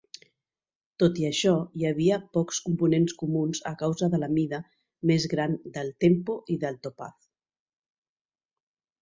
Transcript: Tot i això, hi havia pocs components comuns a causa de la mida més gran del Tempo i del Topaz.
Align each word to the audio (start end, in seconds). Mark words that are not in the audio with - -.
Tot 1.01 1.17
i 1.23 1.25
això, 1.27 1.51
hi 1.81 1.85
havia 1.89 2.17
pocs 2.37 2.61
components 2.69 3.15
comuns 3.19 3.61
a 3.73 3.75
causa 3.83 4.09
de 4.15 4.21
la 4.25 4.31
mida 4.39 4.61
més 5.13 5.29
gran 5.35 5.55
del 5.77 5.93
Tempo 6.07 6.41
i 6.57 6.59
del 6.67 6.83
Topaz. 6.89 7.31